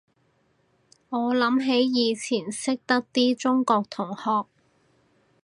[1.09, 4.47] 我諗起以前識得啲中國同學